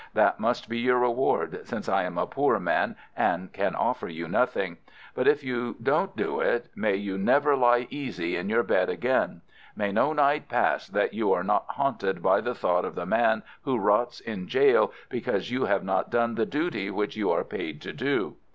That 0.15 0.39
must 0.39 0.67
be 0.67 0.79
your 0.79 0.97
reward, 0.97 1.59
since 1.63 1.87
I 1.87 2.05
am 2.05 2.17
a 2.17 2.25
poor 2.25 2.59
man 2.59 2.95
and 3.15 3.53
can 3.53 3.75
offer 3.75 4.07
you 4.07 4.27
nothing. 4.27 4.77
But 5.13 5.27
if 5.27 5.43
you 5.43 5.75
don't 5.79 6.17
do 6.17 6.39
it, 6.39 6.69
may 6.75 6.95
you 6.95 7.19
never 7.19 7.55
lie 7.55 7.85
easy 7.91 8.35
in 8.35 8.49
your 8.49 8.63
bed 8.63 8.89
again! 8.89 9.41
May 9.75 9.91
no 9.91 10.11
night 10.11 10.49
pass 10.49 10.87
that 10.87 11.13
you 11.13 11.31
are 11.33 11.43
not 11.43 11.65
haunted 11.67 12.23
by 12.23 12.41
the 12.41 12.55
thought 12.55 12.83
of 12.83 12.95
the 12.95 13.05
man 13.05 13.43
who 13.61 13.77
rots 13.77 14.19
in 14.19 14.47
gaol 14.47 14.91
because 15.07 15.51
you 15.51 15.65
have 15.65 15.83
not 15.83 16.09
done 16.09 16.33
the 16.33 16.47
duty 16.47 16.89
which 16.89 17.15
you 17.15 17.29
are 17.29 17.43
paid 17.43 17.79
to 17.83 17.93
do! 17.93 18.37